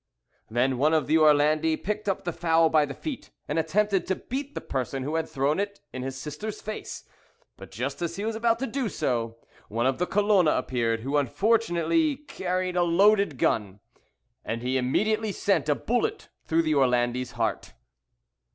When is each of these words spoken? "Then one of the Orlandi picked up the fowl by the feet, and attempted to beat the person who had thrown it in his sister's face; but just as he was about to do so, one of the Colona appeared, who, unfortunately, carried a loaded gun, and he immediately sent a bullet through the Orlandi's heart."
"Then 0.49 0.79
one 0.79 0.95
of 0.95 1.05
the 1.05 1.19
Orlandi 1.19 1.77
picked 1.77 2.09
up 2.09 2.23
the 2.23 2.33
fowl 2.33 2.69
by 2.69 2.85
the 2.85 2.95
feet, 2.95 3.29
and 3.47 3.59
attempted 3.59 4.07
to 4.07 4.15
beat 4.15 4.55
the 4.55 4.59
person 4.59 5.03
who 5.03 5.13
had 5.13 5.29
thrown 5.29 5.59
it 5.59 5.79
in 5.93 6.01
his 6.01 6.17
sister's 6.17 6.59
face; 6.59 7.03
but 7.55 7.69
just 7.69 8.01
as 8.01 8.15
he 8.15 8.25
was 8.25 8.35
about 8.35 8.57
to 8.57 8.65
do 8.65 8.89
so, 8.89 9.37
one 9.69 9.85
of 9.85 9.99
the 9.99 10.07
Colona 10.07 10.57
appeared, 10.57 11.01
who, 11.01 11.17
unfortunately, 11.17 12.15
carried 12.17 12.75
a 12.75 12.81
loaded 12.81 13.37
gun, 13.37 13.79
and 14.43 14.63
he 14.63 14.75
immediately 14.75 15.31
sent 15.31 15.69
a 15.69 15.75
bullet 15.75 16.29
through 16.45 16.63
the 16.63 16.73
Orlandi's 16.73 17.33
heart." 17.33 17.73